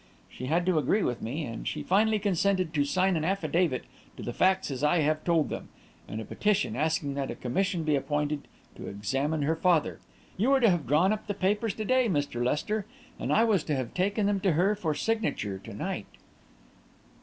[0.29, 3.83] She had to agree with me; and she finally consented to sign an affidavit
[4.17, 5.69] to the facts as I have told them,
[6.07, 9.99] and a petition asking that a commission be appointed to examine her father.
[10.37, 12.43] You were to have drawn up the papers to day, Mr.
[12.43, 12.87] Lester,
[13.19, 16.07] and I was to have taken them to her for signature to night."